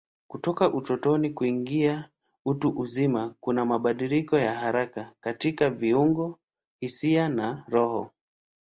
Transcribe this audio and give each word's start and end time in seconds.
Kutoka 0.27 0.73
utotoni 0.73 1.29
kuingia 1.29 2.09
utu 2.45 2.69
uzima 2.79 3.35
kuna 3.39 3.65
mabadiliko 3.65 4.39
ya 4.39 4.53
haraka 4.55 5.13
katika 5.19 5.69
viungo, 5.69 6.39
hisia 6.79 7.29
na 7.29 7.63
roho. 7.67 8.11